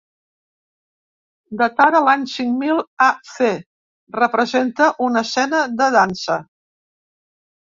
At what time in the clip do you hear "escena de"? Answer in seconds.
5.27-5.91